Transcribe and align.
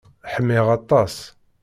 Ḥmiɣ 0.33 0.65
aṭas. 0.77 1.15